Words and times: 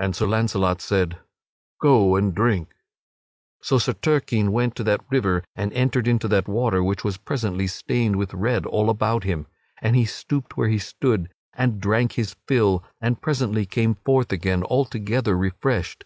And 0.00 0.16
Sir 0.16 0.26
Launcelot 0.26 0.80
said: 0.80 1.20
"Go 1.80 2.16
and 2.16 2.34
drink." 2.34 2.74
So 3.62 3.78
Sir 3.78 3.92
Turquine 3.92 4.50
went 4.50 4.74
to 4.74 4.82
that 4.82 5.04
river 5.12 5.44
and 5.54 5.72
entered 5.74 6.08
into 6.08 6.26
that 6.26 6.48
water, 6.48 6.82
which 6.82 7.04
was 7.04 7.18
presently 7.18 7.68
stained 7.68 8.16
with 8.16 8.34
red 8.34 8.66
all 8.66 8.90
about 8.90 9.22
him. 9.22 9.46
And 9.80 9.94
he 9.94 10.06
stooped 10.06 10.56
where 10.56 10.66
he 10.66 10.80
stood 10.80 11.32
and 11.54 11.80
drank 11.80 12.14
his 12.14 12.34
fill, 12.48 12.82
and 13.00 13.22
presently 13.22 13.64
came 13.64 13.94
forth 14.04 14.32
again 14.32 14.64
altogether 14.64 15.38
refreshed. 15.38 16.04